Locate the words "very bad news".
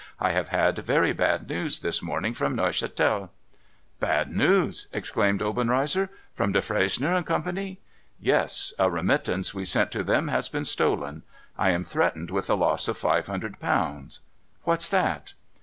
0.79-1.81